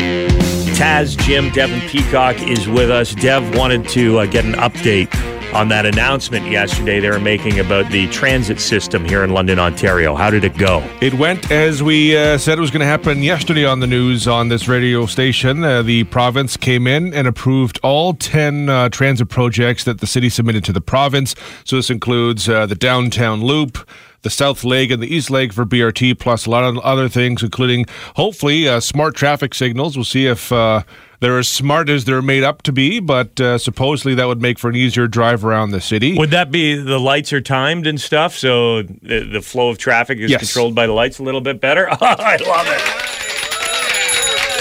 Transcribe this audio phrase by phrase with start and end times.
[0.78, 3.14] Taz, Jim, Devin Peacock is with us.
[3.14, 5.14] Dev wanted to uh, get an update
[5.54, 10.16] on that announcement yesterday they were making about the transit system here in London, Ontario.
[10.16, 10.82] How did it go?
[11.02, 14.30] It went as we uh, said it was going to happen yesterday on the news
[14.30, 15.62] on this radio station.
[15.64, 20.30] Uh, the province came in and approved all 10 uh, transit projects that the city
[20.30, 21.36] submitted to the province.
[21.66, 23.78] So this includes uh, the downtown loop
[24.24, 27.44] the south leg and the east leg for BRT, plus a lot of other things,
[27.44, 27.86] including
[28.16, 29.96] hopefully uh, smart traffic signals.
[29.96, 30.84] We'll see if uh,
[31.20, 34.60] they're as smart as they're made up to be, but uh, supposedly that would make
[34.60, 36.18] for an easier drive around the city.
[36.18, 40.18] Would that be the lights are timed and stuff, so the, the flow of traffic
[40.20, 40.42] is Yes.
[40.42, 41.88] controlled by the lights a little bit better?
[42.02, 42.82] I love it.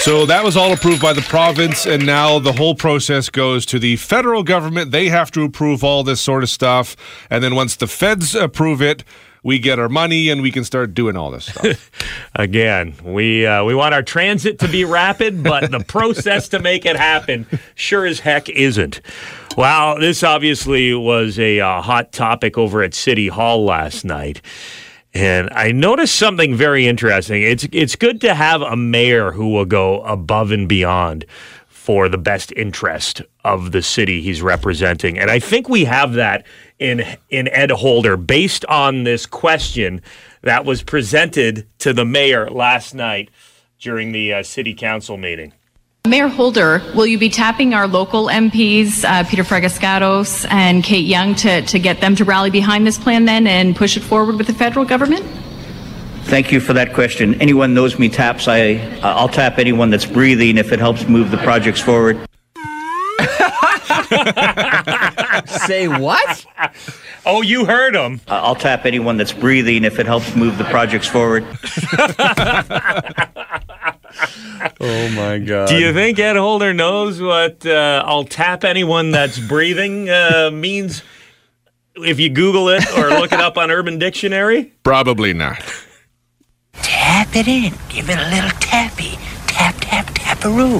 [0.01, 3.77] So that was all approved by the province, and now the whole process goes to
[3.77, 4.91] the federal government.
[4.91, 6.95] They have to approve all this sort of stuff,
[7.29, 9.03] and then once the feds approve it,
[9.47, 11.89] we get our money and we can start doing all this stuff.
[12.35, 16.85] Again, we uh, we want our transit to be rapid, but the process to make
[16.85, 18.99] it happen sure as heck isn't.
[19.55, 24.41] Wow, this obviously was a uh, hot topic over at City Hall last night.
[25.13, 27.41] And I noticed something very interesting.
[27.41, 31.25] It's it's good to have a mayor who will go above and beyond
[31.87, 35.17] for the best interest of the city he's representing.
[35.17, 36.45] And I think we have that
[36.79, 40.01] in in Ed Holder based on this question
[40.41, 43.29] that was presented to the mayor last night
[43.79, 45.53] during the uh, city council meeting.
[46.07, 51.35] Mayor Holder, will you be tapping our local MPs, uh, Peter Fragiskatos and Kate Young,
[51.35, 54.47] to, to get them to rally behind this plan then and push it forward with
[54.47, 55.25] the federal government?
[56.23, 57.39] Thank you for that question.
[57.41, 61.37] Anyone knows me taps, I, I'll tap anyone that's breathing if it helps move the
[61.37, 62.17] projects forward.
[65.67, 66.45] Say what?
[67.29, 68.21] Oh, you heard him.
[68.29, 71.45] I'll tap anyone that's breathing if it helps move the projects forward.
[74.79, 75.67] Oh my god.
[75.67, 81.03] Do you think Ed Holder knows what uh, I'll tap anyone that's breathing uh, means
[81.95, 84.73] if you Google it or look it up on Urban Dictionary?
[84.83, 85.59] Probably not.
[86.73, 87.73] Tap it in.
[87.89, 89.17] Give it a little tappy.
[89.47, 90.79] Tap, tap, taparoo.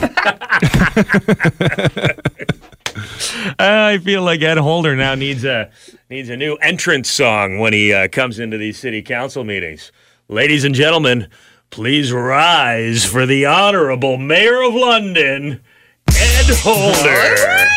[3.59, 5.71] I feel like Ed Holder now needs a
[6.09, 9.91] needs a new entrance song when he uh, comes into these city council meetings.
[10.27, 11.27] Ladies and gentlemen,
[11.69, 15.61] please rise for the honorable mayor of London,
[16.09, 17.67] Ed Holder.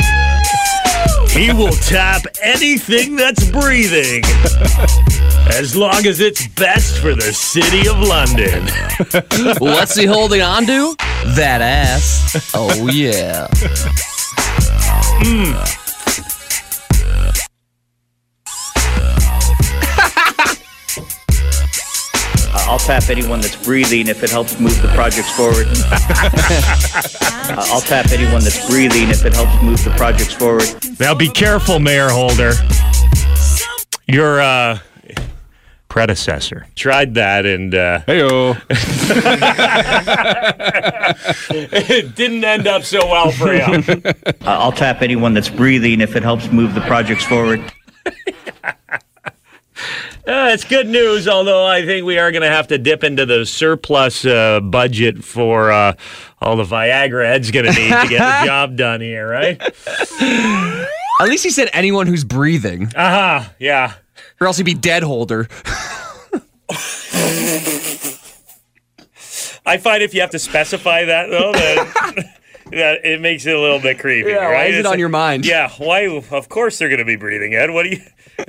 [1.31, 4.23] He will tap anything that's breathing.
[5.53, 8.67] As long as it's best for the city of London.
[9.59, 10.95] What's he holding on to?
[11.37, 12.51] That ass.
[12.55, 13.47] Oh yeah.
[22.71, 25.67] I'll tap anyone that's breathing if it helps move the projects forward.
[27.73, 30.69] I'll tap anyone that's breathing if it helps move the projects forward.
[31.01, 32.53] Now be careful, Mayor Holder.
[34.07, 34.79] You're uh,
[35.91, 38.57] predecessor tried that and uh, Heyo.
[41.51, 43.85] it didn't end up so well for him.
[44.43, 47.61] I'll tap anyone that's breathing if it helps move the projects forward.
[50.27, 53.27] Uh, it's good news, although I think we are going to have to dip into
[53.27, 55.95] the surplus uh, budget for uh,
[56.41, 59.61] all the Viagra Ed's going to need to get the job done here, right?
[61.21, 63.49] At least he said anyone who's breathing, Uh huh.
[63.59, 63.95] Yeah.
[64.41, 65.49] or else he'd be dead holder.
[69.67, 72.35] I find if you have to specify that though, that,
[72.73, 74.31] that it makes it a little bit creepy.
[74.31, 75.45] Yeah, why is it It's on like- your mind?
[75.47, 75.71] Yeah.
[75.79, 76.07] Why?
[76.09, 77.71] Of course they're going to be breathing, Ed.
[77.71, 78.01] What do you?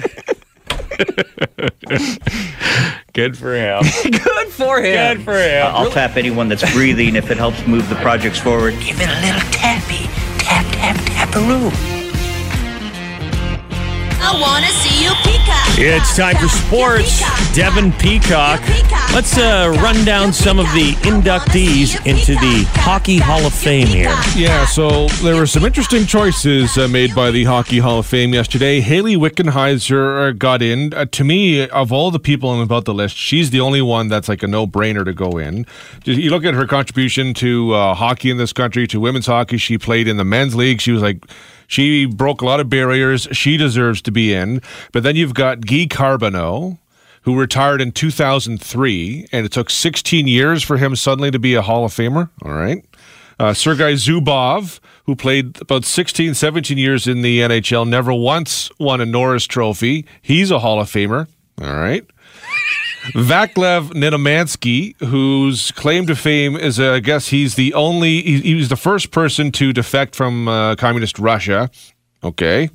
[3.14, 3.84] Good for him.
[4.04, 5.18] Good for him.
[5.18, 5.68] Good for him.
[5.68, 8.74] I'll tap anyone that's breathing if it helps move the projects forward.
[8.80, 10.08] Give it a little tappy.
[10.44, 10.96] Tap, tap,
[11.30, 12.01] taparoo.
[14.24, 15.68] I wanna see you peacock.
[15.78, 17.20] It's time for sports.
[17.20, 17.56] Peacock.
[17.56, 18.62] Devin Peacock.
[18.62, 19.12] Peacock.
[19.14, 24.16] Let's uh, run down some of the inductees into the Hockey Hall of Fame here.
[24.36, 28.34] Yeah, so there were some interesting choices uh, made by the Hockey Hall of Fame
[28.34, 28.80] yesterday.
[28.80, 30.94] Hayley Wickenheiser uh, got in.
[30.94, 34.08] Uh, to me, of all the people on about the list, she's the only one
[34.08, 35.66] that's like a no-brainer to go in.
[36.06, 39.58] You look at her contribution to uh, hockey in this country, to women's hockey.
[39.58, 40.80] She played in the men's league.
[40.80, 41.26] She was like,
[41.72, 43.30] she broke a lot of barriers.
[43.32, 44.62] She deserves to be in.
[44.92, 46.78] But then you've got Guy Carbonneau
[47.22, 51.62] who retired in 2003, and it took 16 years for him suddenly to be a
[51.62, 52.30] Hall of Famer.
[52.42, 52.84] All right.
[53.40, 59.00] Uh, Sergei Zubov, who played about 16, 17 years in the NHL, never once won
[59.00, 60.06] a Norris Trophy.
[60.22, 61.28] He's a Hall of Famer.
[61.62, 62.06] All right.
[63.14, 68.56] Vaclav Nedomansky, whose claim to fame is, uh, I guess he's the only, he, he
[68.56, 71.70] was the first person to defect from uh, communist Russia.
[72.24, 72.70] Okay.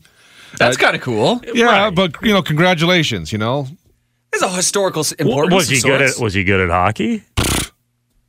[0.59, 1.41] That's kind of cool.
[1.55, 1.95] Yeah, Right.
[1.95, 3.69] but, you know, congratulations, you know.
[4.33, 5.55] There's a historical s- importance.
[5.55, 6.19] was he of good sorts.
[6.19, 7.23] at was he good at hockey?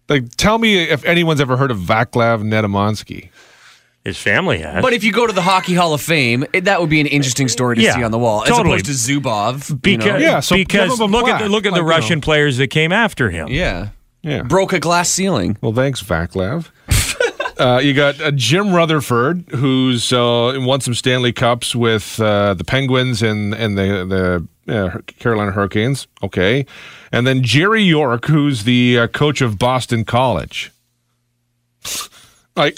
[0.09, 3.29] Like, tell me if anyone's ever heard of Vaclav Nedomansky.
[4.07, 4.81] His family had.
[4.81, 7.07] But if you go to the Hockey Hall of Fame, it, that would be an
[7.07, 8.75] interesting story to Yeah, see on the wall, as totally.
[8.79, 9.69] opposed to Zubov.
[9.69, 10.17] you because know?
[10.17, 11.83] Yeah, so because give him a look at plaque, the, look at the like, you
[11.83, 11.89] know.
[11.89, 13.49] Russian players that came after him.
[13.49, 13.89] yeah,
[14.23, 14.43] Yeah.
[14.43, 15.57] broke a glass ceiling.
[15.59, 16.69] Well, thanks, Vaclav.
[17.59, 22.63] uh, you got uh, Jim Rutherford, who's uh, won some Stanley Cups with uh, the
[22.63, 26.07] Penguins and and the the uh, Carolina Hurricanes.
[26.23, 26.65] Okay,
[27.11, 30.71] and then Jerry York, who's the uh, coach of Boston College.
[32.55, 32.77] Like.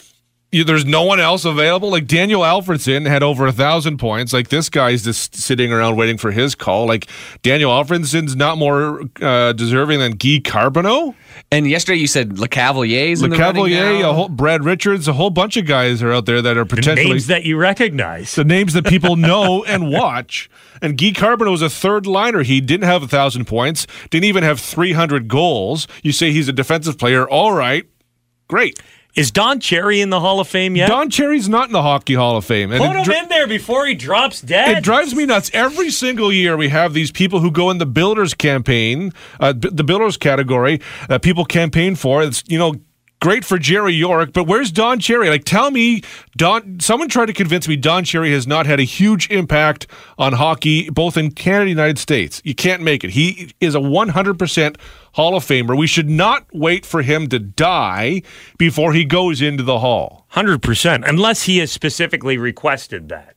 [0.52, 1.92] You, there's no one else available.
[1.92, 4.34] Like Daniel Alfredsson had over a thousand points.
[4.34, 6.88] Like this guy's just sitting around waiting for his call.
[6.88, 7.08] Like
[7.44, 11.14] Daniel Alfredsson's not more uh, deserving than Guy Carbonneau.
[11.52, 14.10] And yesterday you said Lecavalier's Le in the running Cavalier, now.
[14.10, 16.76] a whole, Brad Richards, a whole bunch of guys are out there that are The
[16.78, 18.34] potentially names that you recognize.
[18.34, 20.50] the names that people know and watch.
[20.82, 22.42] And Guy Carbonneau was a third liner.
[22.42, 25.88] He didn't have a thousand points, didn't even have three hundred goals.
[26.02, 27.86] You say he's a defensive player, all right,
[28.48, 28.80] great.
[29.16, 30.88] Is Don Cherry in the Hall of Fame yet?
[30.88, 33.48] Don Cherry's not in the Hockey Hall of Fame, and Put him dri- in there
[33.48, 34.78] before he drops dead.
[34.78, 35.50] it drives me nuts.
[35.54, 39.70] Every single year, we have these people who go in the builders campaign, uh, b-
[39.72, 40.80] the builders category
[41.10, 42.22] that people campaign for.
[42.24, 42.76] It's you know
[43.20, 45.30] great for Jerry York, but where's Don Cherry?
[45.30, 46.02] Like, tell me,
[46.38, 46.80] Don.
[46.80, 49.88] Someone tried to convince me Don Cherry has not had a huge impact
[50.18, 52.42] on hockey, both in Canada and United States.
[52.44, 53.12] You can't make it.
[53.12, 54.78] He is a 100%
[55.14, 55.78] Hall of Famer.
[55.78, 58.22] We should not wait for him to die
[58.58, 60.26] before he goes into the Hall.
[60.30, 63.36] Hundred percent, unless he has specifically requested that.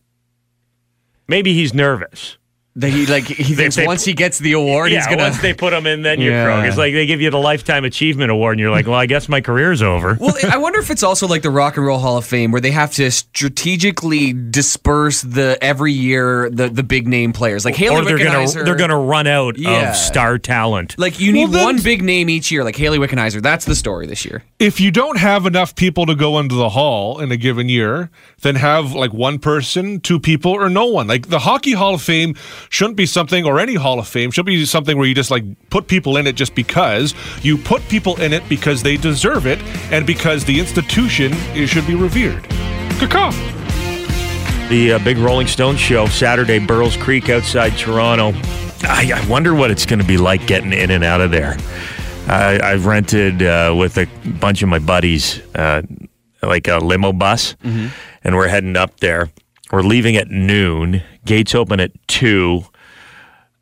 [1.26, 2.36] Maybe he's nervous.
[2.76, 5.24] That he like he thinks they- once he gets the award, yeah, he's gonna.
[5.24, 6.44] once they put him in, then you're Yeah.
[6.46, 6.64] croak.
[6.64, 9.28] It's like they give you the lifetime achievement award, and you're like, well, I guess
[9.28, 10.16] my career's over.
[10.20, 12.62] well, I wonder if it's also like the Rock and Roll Hall of Fame, where
[12.62, 13.10] they have to
[13.56, 18.38] strategically disperse the every year the the big name players, like Hayley or they're gonna
[18.38, 18.64] Wickenheiser.
[18.64, 19.90] they're gonna run out Yeah.
[19.90, 20.94] of star talent.
[20.98, 23.42] like you need Well, then- one big name each year, like Hayley Wickenheiser.
[23.42, 24.42] That's the story this year.
[24.58, 28.10] if you don't have enough people to go into the hall in a given year,
[28.42, 31.06] then have like one person, two people, or no one.
[31.08, 32.34] Like the Hockey Hall of Fame
[32.68, 35.44] shouldn't be something, or any Hall of Fame should be something where you just like
[35.70, 37.14] put people in it just because.
[37.42, 39.60] You put people in it because they deserve it
[39.90, 42.42] and because the institution it should be revered.
[43.10, 43.30] Caw.
[44.68, 48.32] The uh, big Rolling Stones show Saturday, Burl's Creek outside Toronto.
[48.84, 51.56] I, I wonder what it's going to be like getting in and out of there.
[52.28, 54.06] I, I've rented uh, with a
[54.40, 55.82] bunch of my buddies, uh,
[56.42, 59.30] like a limo bus, and we're heading up there.
[59.72, 61.02] We're leaving at noon.
[61.24, 62.64] Gates open at two.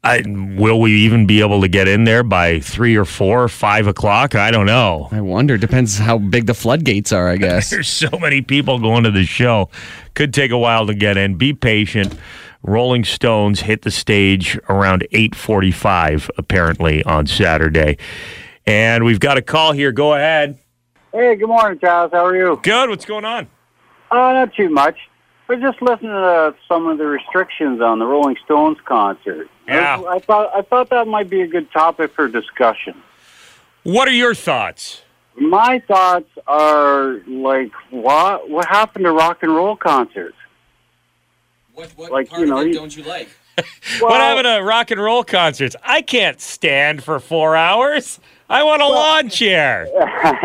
[0.02, 3.48] I, will we even be able to get in there by three or four or
[3.48, 4.34] five o'clock?
[4.34, 5.08] I don't know.
[5.12, 5.58] I wonder.
[5.58, 7.68] Depends how big the floodgates are, I guess.
[7.68, 9.68] There's so many people going to the show.
[10.14, 11.34] Could take a while to get in.
[11.34, 12.16] Be patient.
[12.62, 17.98] Rolling Stones hit the stage around 8:45 apparently on Saturday.
[18.66, 19.92] And we've got a call here.
[19.92, 20.58] Go ahead.
[21.12, 22.12] Hey, good morning, Charles.
[22.12, 22.58] How are you?
[22.62, 22.88] Good.
[22.88, 23.48] What's going on?
[24.10, 24.96] Uh, not too much.
[25.50, 29.48] We're just listening to some of the restrictions on the Rolling Stones concert.
[29.66, 30.00] Yeah.
[30.00, 33.02] I, I thought I thought that might be a good topic for discussion.
[33.82, 35.02] What are your thoughts?
[35.34, 40.36] My thoughts are like, what what happened to rock and roll concerts?
[41.74, 43.28] What, what Like, part you know, of it don't you like?
[43.58, 43.64] Well,
[44.02, 45.74] what happened to rock and roll concerts?
[45.82, 48.20] I can't stand for four hours.
[48.48, 49.88] I want a lawn chair.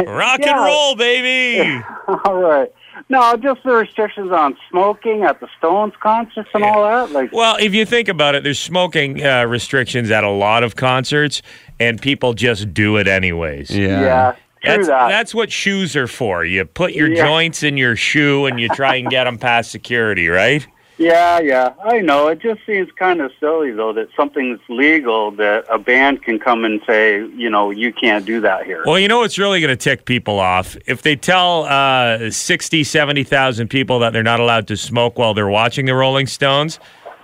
[0.07, 1.83] Rock and roll, baby.
[2.07, 2.71] All right.
[3.09, 7.11] No, just the restrictions on smoking at the Stones concerts and all that.
[7.11, 10.75] Like, Well, if you think about it, there's smoking uh, restrictions at a lot of
[10.75, 11.41] concerts,
[11.79, 13.69] and people just do it anyways.
[13.69, 15.09] yeah, true That's, that.
[15.09, 16.43] that's what shoes are for.
[16.45, 17.25] You put your Yeah.
[17.25, 20.65] joints in your shoe and you try and get them past security, right?
[20.97, 22.27] Yeah, yeah, I know.
[22.29, 26.63] It just seems kind of silly, though, that something's legal that a band can come
[26.63, 28.81] and say, you know, you can't do that here.
[28.85, 30.77] Well, you know what's really going to tick people off?
[30.85, 35.49] If they tell uh, 60, 70,000 people that they're not allowed to smoke while they're
[35.49, 36.79] watching the Rolling Stones,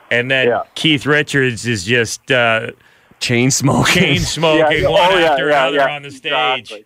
[0.09, 0.63] and then Yeah.
[0.75, 2.71] Keith Richards is just uh,
[3.21, 3.93] Chain smoking.
[4.03, 6.59] chain smoking Yeah, one oh, after yeah, another yeah, on the stage.
[6.71, 6.85] exactly.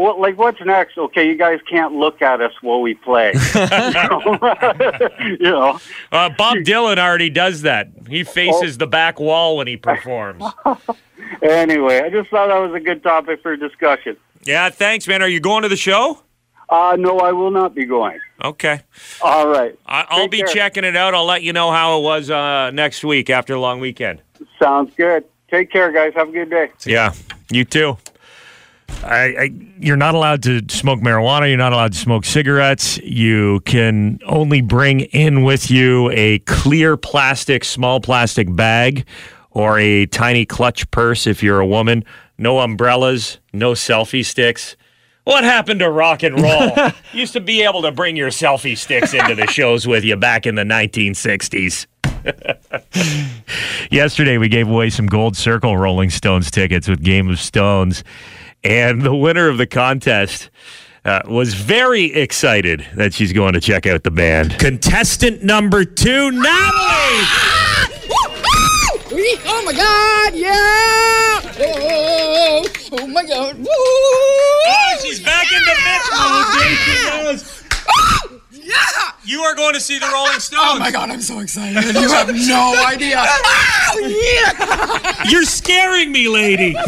[0.00, 0.96] Well, like, what's next?
[0.96, 3.32] Okay, you guys can't look at us while we play.
[5.20, 5.78] you know,
[6.10, 7.88] Uh, Bob Dylan already does that.
[8.08, 10.42] He faces the back wall when he performs.
[11.42, 14.16] anyway, I just thought that was a good topic for discussion.
[14.44, 15.20] Yeah, thanks, man.
[15.22, 16.22] Are you going to the show?
[16.70, 18.18] Uh, no, I will not be going.
[18.42, 18.80] Okay.
[19.20, 19.76] All right.
[19.86, 20.46] I- I'll Take be care.
[20.46, 21.14] checking it out.
[21.14, 24.22] I'll let you know how it was uh, next week after a long weekend.
[24.58, 25.24] Sounds good.
[25.50, 26.12] Take care, guys.
[26.14, 26.70] Have a good day.
[26.86, 27.12] Yeah,
[27.50, 27.98] you too.
[29.02, 31.48] I, I, you're not allowed to smoke marijuana.
[31.48, 32.98] You're not allowed to smoke cigarettes.
[32.98, 39.06] You can only bring in with you a clear plastic, small plastic bag
[39.50, 42.04] or a tiny clutch purse if you're a woman.
[42.38, 44.76] No umbrellas, no selfie sticks.
[45.24, 46.72] What happened to rock and roll?
[47.12, 50.46] used to be able to bring your selfie sticks into the shows with you back
[50.46, 51.86] in the 1960s.
[53.90, 58.02] Yesterday, we gave away some Gold Circle Rolling Stones tickets with Game of Stones.
[58.62, 60.50] And the winner of the contest
[61.04, 64.58] uh, was very excited that she's going to check out the band.
[64.58, 67.26] Contestant number two, Natalie!
[69.12, 71.40] Oh my god, yeah!
[71.62, 73.56] Oh, oh my god.
[73.58, 73.64] Woo!
[73.66, 76.46] Oh, she's back in the mix mode.
[76.54, 77.59] There she goes.
[78.70, 79.12] Yeah!
[79.24, 80.60] You are going to see the Rolling Stones.
[80.70, 81.82] Oh my god, I'm so excited.
[81.94, 83.16] You have no idea.
[83.18, 85.24] Oh yeah!
[85.28, 86.74] You're scaring me, lady.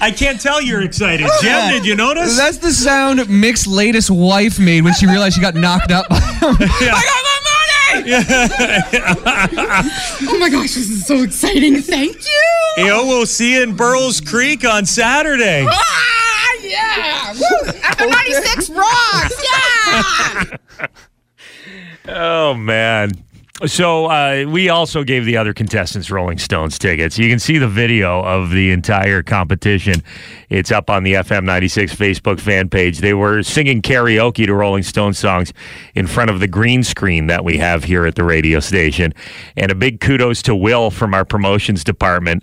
[0.00, 1.28] I can't tell you're excited.
[1.40, 2.36] Jim, did you notice?
[2.36, 6.20] That's the sound Mick's latest wife made when she realized she got knocked up by
[6.20, 6.56] him.
[6.60, 7.52] I got my money!
[10.28, 11.80] oh my gosh, this is so exciting.
[11.82, 12.84] Thank you.
[12.86, 15.66] Yo, we'll see you in Burl's Creek on Saturday.
[15.68, 17.32] Ah, yeah!
[17.32, 17.72] Woo!
[17.72, 19.44] FM 96 rocks!
[19.44, 20.41] Yeah!
[22.14, 23.12] Oh man.
[23.66, 27.16] So uh, we also gave the other contestants Rolling Stones tickets.
[27.16, 30.02] You can see the video of the entire competition.
[30.50, 32.98] It's up on the FM 96 Facebook fan page.
[32.98, 35.52] They were singing karaoke to Rolling Stones songs
[35.94, 39.14] in front of the green screen that we have here at the radio station.
[39.56, 42.42] And a big kudos to Will from our promotions department.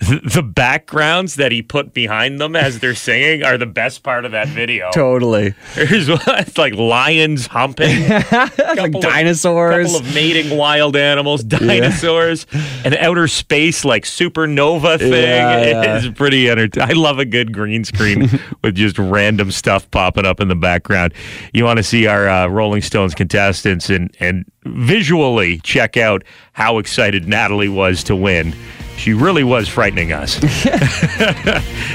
[0.38, 4.30] The backgrounds that he put behind them as they're singing are the best part of
[4.30, 4.90] that video.
[4.92, 5.54] Totally.
[5.74, 9.92] There's it's like lions humping, like of- dinosaurs.
[9.92, 12.46] couple of mating wild animals, dinosaurs,
[12.84, 15.10] an outer space like supernova thing.
[15.12, 15.96] Yeah, yeah.
[15.98, 16.90] It's pretty entertaining.
[16.90, 18.30] I love a good green screen
[18.62, 21.12] with just random stuff popping up in the background.
[21.52, 26.78] You want to see our uh, Rolling Stones contestants and and visually check out how
[26.78, 28.54] excited Natalie was to win.
[28.98, 30.42] She really was frightening us.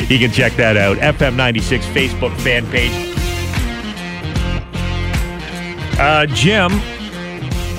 [0.09, 0.97] you can check that out.
[0.97, 2.91] FM96 Facebook fan page.
[5.99, 6.71] Uh, Jim,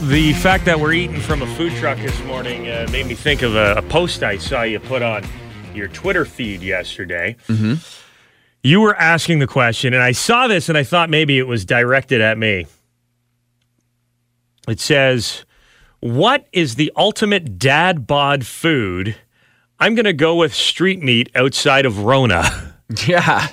[0.08, 3.40] the fact that we're eating from a food truck this morning uh, made me think
[3.40, 5.24] of a, a post I saw you put on
[5.74, 7.36] your Twitter feed yesterday.
[7.48, 7.74] Mm-hmm.
[8.62, 11.64] You were asking the question, and I saw this and I thought maybe it was
[11.64, 12.66] directed at me.
[14.68, 15.44] It says,
[16.04, 19.16] What is the ultimate dad bod food?
[19.80, 22.44] I'm going to go with street meat outside of Rona.
[23.06, 23.48] Yeah.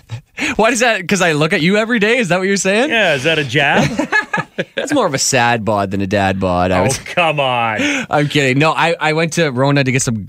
[0.58, 1.00] Why does that?
[1.00, 2.18] Because I look at you every day.
[2.18, 2.90] Is that what you're saying?
[2.90, 3.90] Yeah, is that a jab?
[4.76, 6.72] That's more of a sad bod than a dad bod.
[6.72, 7.78] I oh, was, come on.
[8.10, 8.60] I'm kidding.
[8.60, 10.26] No, I, I went to Rona to get some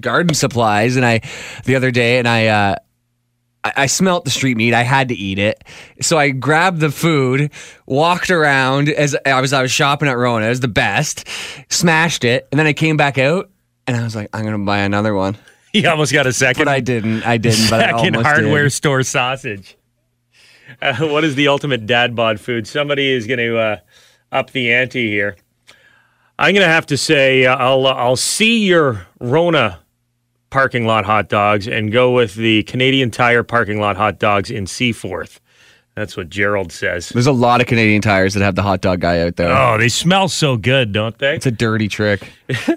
[0.00, 1.20] garden supplies, and I
[1.64, 2.74] the other day, and I uh,
[3.64, 4.74] I, I smelt the street meat.
[4.74, 5.62] I had to eat it,
[6.00, 7.50] so I grabbed the food,
[7.86, 10.46] walked around as I was I was shopping at Rona.
[10.46, 11.26] It was the best.
[11.68, 13.50] Smashed it, and then I came back out,
[13.86, 15.36] and I was like, I'm gonna buy another one.
[15.74, 16.66] You almost got a second.
[16.66, 17.22] But I didn't.
[17.22, 17.70] I didn't.
[17.70, 18.70] But Second almost hardware did.
[18.72, 19.74] store sausage.
[20.82, 22.66] Uh, what is the ultimate dad bod food?
[22.66, 23.76] Somebody is going to uh,
[24.30, 25.34] up the ante here.
[26.38, 29.78] I'm going to have to say uh, I'll uh, I'll see your Rona
[30.52, 34.66] parking lot hot dogs and go with the Canadian Tire parking lot hot dogs in
[34.66, 35.40] Seaforth.
[35.94, 37.08] That's what Gerald says.
[37.08, 39.50] There's a lot of Canadian tires that have the hot dog guy out there.
[39.50, 41.34] Oh, they smell so good, don't they?
[41.34, 42.30] It's a dirty trick.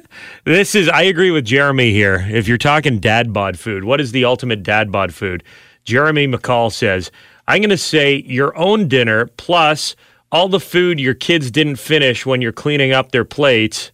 [0.45, 2.25] This is, I agree with Jeremy here.
[2.29, 5.43] If you're talking dad bod food, what is the ultimate dad bod food?
[5.85, 7.11] Jeremy McCall says,
[7.47, 9.95] I'm going to say your own dinner plus
[10.31, 13.91] all the food your kids didn't finish when you're cleaning up their plates,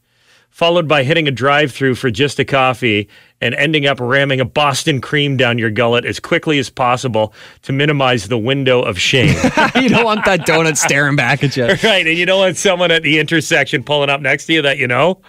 [0.49, 3.07] followed by hitting a drive through for just a coffee
[3.41, 7.33] and ending up ramming a Boston cream down your gullet as quickly as possible
[7.63, 9.29] to minimize the window of shame.
[9.75, 11.61] you don't want that donut staring back at you.
[11.83, 14.77] Right, and you don't want someone at the intersection pulling up next to you that
[14.77, 15.21] you know.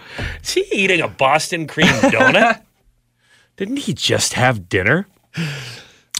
[0.43, 2.61] Is he eating a Boston cream donut?
[3.57, 5.07] Didn't he just have dinner?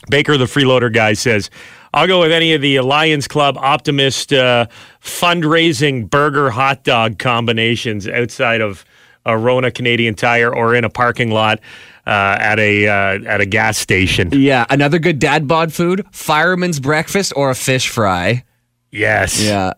[0.10, 1.50] Baker, the freeloader guy, says,
[1.94, 4.66] I'll go with any of the Lions Club Optimist uh,
[5.02, 8.84] fundraising burger hot dog combinations outside of
[9.26, 11.60] a Rona Canadian Tire or in a parking lot
[12.06, 14.30] uh, at a uh, at a gas station.
[14.34, 18.44] Yeah, another good dad bod food: fireman's breakfast or a fish fry.
[18.92, 19.42] Yes.
[19.42, 19.74] Yeah.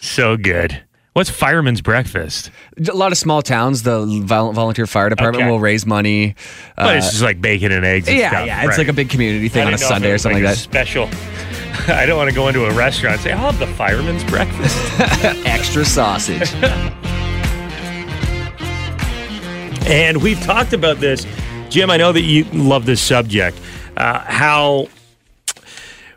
[0.00, 0.82] So good.
[1.12, 2.52] What's fireman's breakfast?
[2.88, 5.50] A lot of small towns, the vol- volunteer fire department Okay.
[5.50, 6.36] will raise money.
[6.76, 8.46] But uh, it's just like bacon and eggs and yeah, stuff.
[8.46, 10.44] yeah, it's like a big community thing on a didn't know if Sunday or something
[10.44, 11.08] like like a Special.
[11.88, 14.76] I don't want to go into a restaurant and say, I'll have the fireman's breakfast.
[15.46, 16.52] Extra sausage.
[19.90, 21.26] and we've talked about this
[21.68, 23.56] Jim, I know that you love this subject.
[23.96, 24.88] Uh, how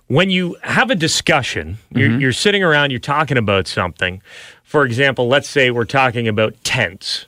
[0.07, 2.19] when you have a discussion, you're, Mm-hmm.
[2.21, 4.21] you're sitting around, you're talking about something.
[4.63, 7.27] For example, let's say we're talking about tents.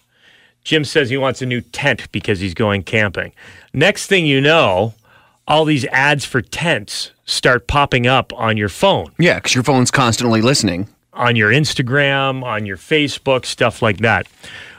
[0.64, 3.32] Jim says he wants a new tent because he's going camping.
[3.74, 4.96] Next thing you know,
[5.48, 9.92] all these ads for tents start popping up on your phone, Yeah, because your phone's
[9.92, 10.88] constantly listening.
[11.14, 14.26] on your Instagram, on your Facebook, stuff like that.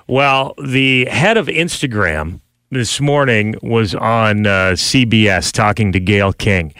[0.09, 6.73] Well, the head of Instagram this morning was on uh, CBS talking to Gayle King,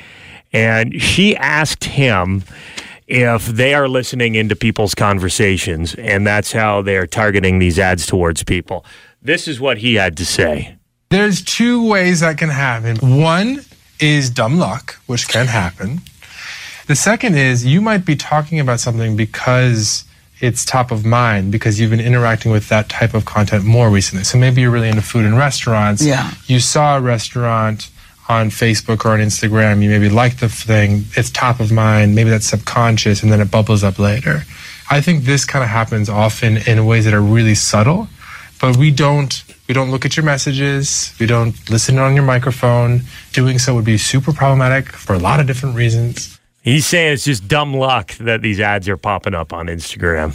[0.53, 2.45] and she asked him
[3.09, 8.07] if they are listening into people's conversations, and that's how they are targeting these ads
[8.07, 8.85] towards people.
[9.21, 10.77] This is what he had to say.
[11.11, 12.97] There's two ways that can happen.
[13.21, 13.61] One
[13.99, 16.01] is dumb luck, which can happen.
[16.87, 20.05] The second is you might be talking about something because
[20.41, 24.25] it's top of mind because you've been interacting with that type of content more recently.
[24.25, 26.05] So maybe you're really into food and restaurants.
[26.05, 26.31] Yeah.
[26.47, 27.89] You saw a restaurant
[28.29, 32.29] on Facebook or on Instagram, you maybe like the thing, it's top of mind, maybe
[32.29, 34.43] that's subconscious and then it bubbles up later.
[34.91, 38.09] I think this kind of happens often in ways that are really subtle,
[38.61, 43.03] but we don't we don't look at your messages, we don't listen on your microphone.
[43.33, 46.39] Doing so would be super problematic for a lot of different reasons.
[46.67, 50.35] He's saying it's just dumb luck that these ads are popping up on Instagram.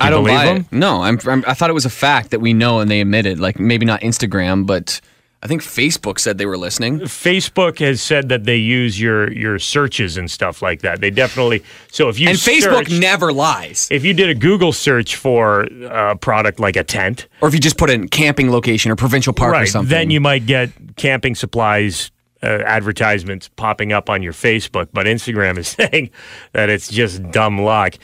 [0.00, 0.56] I don't believe him?
[0.58, 0.72] it.
[0.72, 1.44] No, I'm, I'm.
[1.44, 3.40] I thought it was a fact that we know and they admitted.
[3.40, 5.00] Like maybe not Instagram, but
[5.42, 7.00] I think Facebook said they were listening.
[7.00, 11.00] Facebook has said that they use your your searches and stuff like that.
[11.00, 13.88] They definitely so if you and Facebook searched- never lies.
[13.90, 17.60] if you did a Google search for a product like a tent, Or if you
[17.60, 19.90] just put in camping location or provincial park or right, something.
[19.90, 24.88] then you might get camping supplies uh, advertisements popping up on your Facebook.
[24.92, 26.10] But Instagram is saying
[26.52, 27.94] that it's just dumb luck.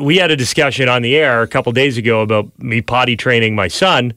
[0.00, 3.54] We had a discussion on the air a couple days ago about me potty training
[3.54, 4.14] my son.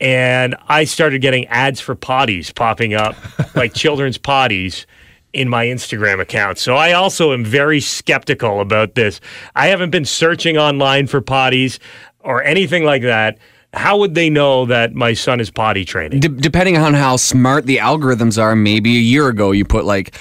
[0.00, 3.16] And I started getting ads for potties popping up,
[3.56, 4.86] like children's potties,
[5.32, 6.58] in my Instagram account.
[6.58, 9.20] So I also am very skeptical about this.
[9.54, 11.78] I haven't been searching online for potties
[12.20, 13.38] or anything like that.
[13.74, 16.20] How would they know that my son is potty training?
[16.20, 20.14] Depending on how smart the algorithms are, maybe a year ago you put like,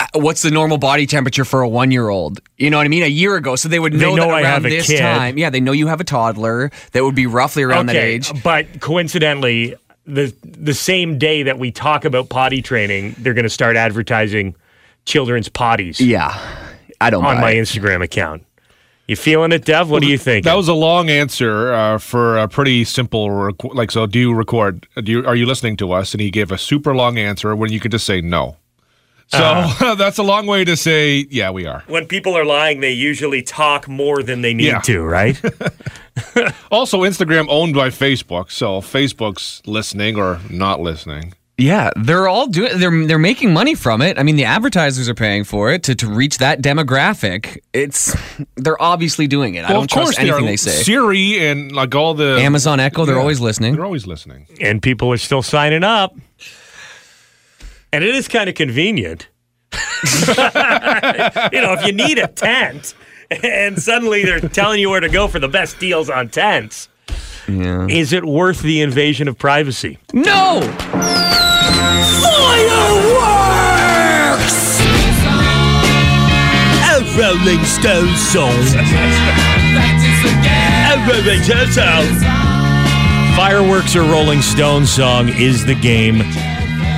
[0.00, 2.40] uh, what's the normal body temperature for a one year old?
[2.58, 3.02] You know what I mean?
[3.04, 4.98] A year ago, so they would They know, know that I around this kid.
[5.00, 5.38] time.
[5.38, 8.30] Yeah, they know you have a toddler that would be roughly around that age.
[8.42, 9.74] But coincidentally,
[10.04, 14.54] the the same day that we talk about potty training, they're going to start advertising
[15.04, 16.36] children's potties Yeah,
[17.00, 17.62] I don't on my it.
[17.62, 18.42] Instagram account.
[19.08, 19.88] You feeling it, Dev?
[19.88, 20.44] What do you think?
[20.44, 23.92] That was a long answer uh, for a pretty simple requ- like.
[23.92, 24.86] So, do you record?
[24.96, 26.12] Do you, are you listening to us?
[26.12, 28.56] And he gave a super long answer when you could just say no.
[29.28, 29.94] So Uh-huh.
[29.98, 31.82] that's a long way to say, yeah, we are.
[31.88, 34.80] when people are lying, they usually talk more than they need Yeah.
[34.80, 35.40] to, right?
[36.70, 41.34] Also, Instagram owned by Facebook, so Facebook's listening or not listening.
[41.58, 42.78] Yeah, they're all doing.
[42.78, 44.18] They're they're making money from it.
[44.18, 47.60] I mean, the advertisers are paying for it to, to reach that demographic.
[47.72, 48.14] It's
[48.56, 49.64] they're obviously doing it.
[49.64, 50.82] I don't of course trust anything they, they, say.
[50.82, 53.20] Siri and like all the Amazon Echo, they're Yeah.
[53.22, 53.74] always listening.
[53.74, 54.46] They're always listening.
[54.60, 56.14] and people are still signing up.
[57.90, 59.28] And it is kind of convenient.
[59.72, 62.94] you know, if you need a tent
[63.42, 66.90] and suddenly they're telling you where to go for the best deals on tents,
[67.48, 67.86] Yeah.
[67.88, 69.98] is it worth the invasion of privacy?
[70.12, 70.60] No.
[72.22, 73.66] Fireworks!
[76.88, 78.56] A Rolling Stone song.
[80.86, 82.06] A Rolling Stone song.
[83.36, 86.22] Fireworks or Rolling Stone song is the game.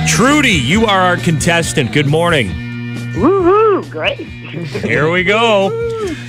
[0.07, 1.91] Trudy, you are our contestant.
[1.91, 2.49] Good morning.
[3.13, 3.89] Woohoo!
[3.89, 4.19] Great.
[4.19, 5.69] Here we go.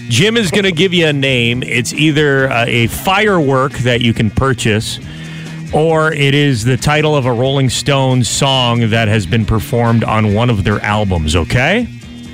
[0.08, 1.62] Jim is going to give you a name.
[1.62, 4.98] It's either uh, a firework that you can purchase,
[5.72, 10.34] or it is the title of a Rolling Stones song that has been performed on
[10.34, 11.86] one of their albums, okay?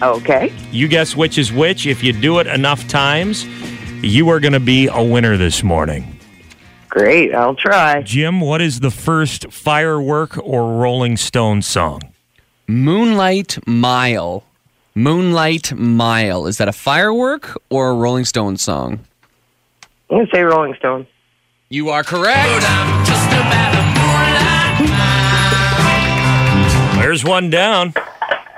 [0.02, 0.52] Okay.
[0.72, 1.86] You guess which is which.
[1.86, 3.46] If you do it enough times,
[4.02, 6.18] you are going to be a winner this morning.
[6.88, 7.34] Great.
[7.34, 8.02] I'll try.
[8.02, 12.00] Jim, what is the first firework or Rolling Stone song?
[12.66, 14.44] Moonlight Mile.
[14.94, 16.46] Moonlight Mile.
[16.46, 19.00] Is that a firework or a Rolling Stone song?
[20.10, 21.06] I'm going to say Rolling Stone.
[21.68, 23.05] You are correct.
[27.16, 27.94] There's one down.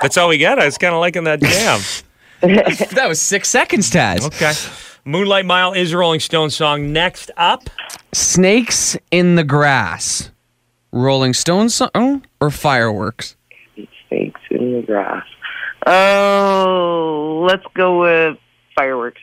[0.03, 0.59] That's all we got.
[0.59, 1.81] I was kind of liking that jam.
[2.41, 4.27] that was six seconds, Taz.
[4.27, 4.53] Okay.
[5.05, 6.93] Moonlight Mile is a Rolling Stone song.
[6.93, 7.71] Next up,
[8.13, 10.33] Snakes in the Grass.
[10.91, 13.37] Rolling Stone song or fireworks?
[14.09, 15.25] Snakes in the grass.
[15.87, 18.39] Oh, let's go with
[18.75, 19.21] fireworks.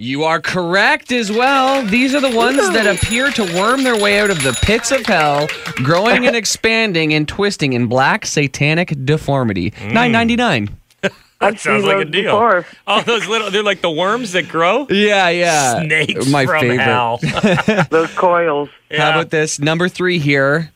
[0.00, 1.84] You are correct as well.
[1.84, 5.04] These are the ones that appear to worm their way out of the pits of
[5.04, 9.72] hell, growing and expanding and twisting in black satanic deformity.
[9.72, 9.92] Mm.
[9.92, 10.70] Nine ninety nine.
[11.02, 12.32] That sounds like a deal.
[12.32, 12.64] before.
[12.86, 14.86] Oh, those little, they're like the worms that grow?
[14.88, 15.82] Yeah, yeah.
[15.82, 16.80] Snakes My from favorite.
[16.80, 17.20] hell.
[17.90, 18.70] Those coils.
[18.90, 19.58] How about this?
[19.58, 20.72] Number three here.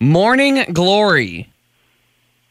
[0.00, 1.50] Morning glory.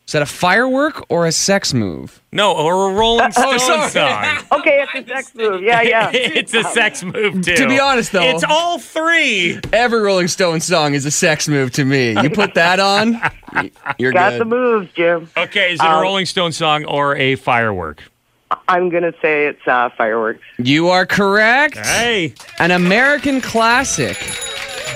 [0.07, 2.21] Is that a firework or a sex move?
[2.31, 3.89] No, or a Rolling Stone sorry.
[3.89, 4.37] song.
[4.59, 5.61] Okay, it's a sex move.
[5.61, 6.09] Yeah, yeah.
[6.13, 7.55] it's a sex move, too.
[7.57, 9.59] To be honest, though, It's all three.
[9.73, 12.11] every Rolling Stone song is a sex move to me.
[12.21, 13.19] You put that on,
[13.99, 14.41] you're Got good.
[14.41, 15.29] the moves, Jim.
[15.35, 18.01] Okay, is it a Um, Rolling Stone song or a firework?
[18.69, 20.39] I'm gonna say it's uh, fireworks.
[20.57, 21.77] You are correct.
[21.77, 22.33] Hey.
[22.59, 24.17] An American classic.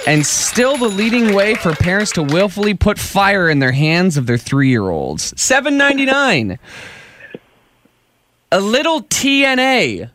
[0.07, 4.25] And still the leading way for parents to willfully put fire in their hands of
[4.25, 5.39] their three year olds.
[5.39, 6.57] Seven ninety nine.
[8.51, 10.09] A little TNA.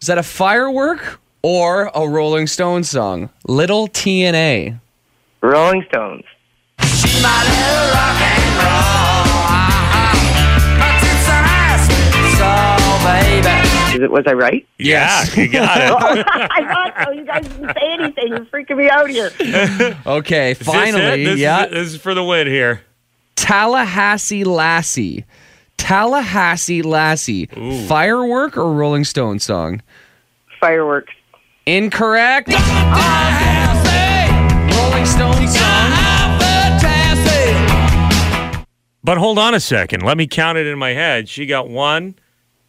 [0.00, 3.30] Is that a firework or a Rolling Stone song?
[3.48, 4.78] Little TNA.
[5.42, 6.24] Rolling Stones.
[14.02, 14.10] It?
[14.10, 14.66] Was I right?
[14.78, 15.90] Yeah, you got it.
[15.90, 17.12] Oh, I thought so.
[17.12, 18.28] You guys didn't say anything.
[18.28, 19.30] You're freaking me out here.
[20.06, 20.70] Okay, Is this it?
[20.70, 21.64] finally, This is yeah.
[21.64, 21.70] it?
[21.70, 22.82] This is for the win here.
[23.36, 25.24] Tallahassee Lassie.
[25.76, 27.46] Tallahassee Lassie.
[27.88, 29.82] Firework or Rolling Stone song?
[30.60, 31.12] Fireworks.
[31.66, 32.48] Incorrect.
[32.48, 32.62] Rolling
[35.06, 35.90] Stone song.
[39.02, 40.02] But hold on a second.
[40.02, 41.28] Let me count it in my head.
[41.28, 42.14] She got one,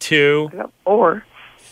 [0.06, 0.50] two,
[0.84, 1.24] Four.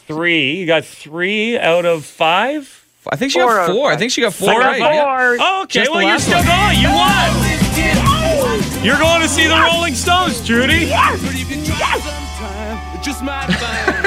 [0.06, 0.56] three.
[0.56, 2.84] You got three out of five?
[3.08, 3.92] I think she Four got four.
[3.92, 4.80] I think she got four Four right.
[4.82, 5.04] out yeah.
[5.04, 5.36] Four.
[5.40, 5.80] Oh, okay.
[5.80, 6.46] Just well, you're still one.
[6.46, 6.80] going.
[6.80, 8.84] You won.
[8.84, 10.92] You're going to see the Rolling Stones, Judy.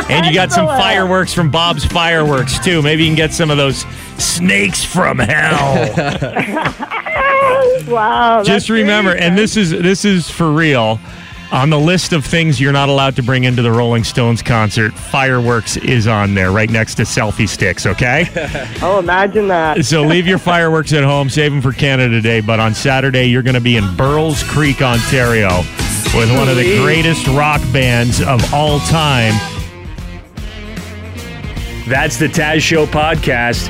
[0.10, 2.82] And you got some fireworks from Bob's Fireworks, too.
[2.82, 3.86] Maybe you can get some of those
[4.18, 5.94] snakes from hell.
[7.88, 8.44] Wow.
[8.44, 11.00] Just remember, and this is this is for real.
[11.50, 14.94] On the list of things you're not allowed to bring into the Rolling Stones concert,
[14.94, 17.86] fireworks is on there, right next to selfie sticks.
[17.86, 18.26] Okay.
[18.82, 19.78] Oh, imagine that.
[19.86, 22.42] So leave your fireworks at home, save them for Canada Day.
[22.42, 25.60] But on Saturday, you're going to be in Burl's Creek, Ontario,
[26.14, 29.34] with one of the greatest rock bands of all time.
[31.88, 33.70] That's the Taz Show podcast.